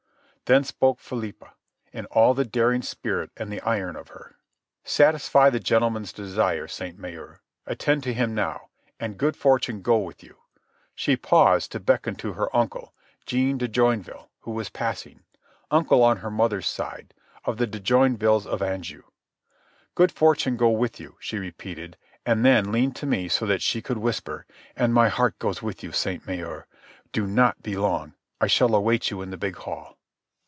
Then 0.45 0.65
spoke 0.65 0.99
Philippa, 0.99 1.53
in 1.93 2.07
all 2.07 2.33
the 2.33 2.43
daring 2.43 2.81
spirit 2.81 3.31
and 3.37 3.49
the 3.49 3.61
iron 3.61 3.95
of 3.95 4.09
her. 4.09 4.35
"Satisfy 4.83 5.49
the 5.49 5.61
gentleman's 5.61 6.11
desire, 6.11 6.67
Sainte 6.67 6.99
Maure. 6.99 7.39
Attend 7.65 8.03
to 8.03 8.13
him 8.13 8.35
now. 8.35 8.67
And 8.99 9.17
good 9.17 9.37
fortune 9.37 9.81
go 9.81 9.99
with 9.99 10.21
you." 10.21 10.35
She 10.93 11.15
paused 11.15 11.71
to 11.71 11.79
beckon 11.79 12.15
to 12.17 12.33
her 12.33 12.41
her 12.41 12.53
uncle, 12.53 12.93
Jean 13.25 13.59
de 13.59 13.69
Joinville, 13.69 14.27
who 14.41 14.51
was 14.51 14.67
passing—uncle 14.69 16.03
on 16.03 16.17
her 16.17 16.29
mother's 16.29 16.67
side, 16.67 17.13
of 17.45 17.55
the 17.55 17.65
de 17.67 17.79
Joinvilles 17.79 18.45
of 18.45 18.61
Anjou. 18.61 19.03
"Good 19.95 20.11
fortune 20.11 20.57
go 20.57 20.67
with 20.69 20.99
you," 20.99 21.15
she 21.21 21.37
repeated, 21.37 21.95
and 22.25 22.43
then 22.45 22.73
leaned 22.73 22.97
to 22.97 23.05
me 23.05 23.29
so 23.29 23.45
that 23.45 23.61
she 23.61 23.81
could 23.81 23.99
whisper: 23.99 24.45
"And 24.75 24.93
my 24.93 25.07
heart 25.07 25.39
goes 25.39 25.61
with 25.61 25.81
you, 25.81 25.93
Sainte 25.93 26.27
Maure. 26.27 26.67
Do 27.13 27.25
not 27.25 27.63
be 27.63 27.77
long. 27.77 28.15
I 28.41 28.47
shall 28.47 28.75
await 28.75 29.09
you 29.09 29.21
in 29.21 29.29
the 29.29 29.37
big 29.37 29.55
hall." 29.55 29.97